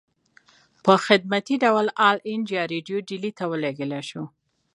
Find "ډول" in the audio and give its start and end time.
1.63-1.87